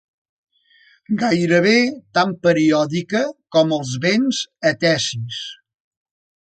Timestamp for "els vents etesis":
3.81-5.43